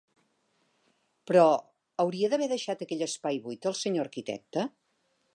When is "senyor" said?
3.81-4.09